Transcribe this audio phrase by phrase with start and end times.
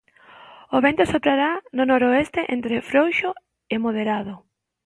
[0.75, 3.29] O vento soprará do noroeste entre frouxo
[3.73, 4.33] e moderado.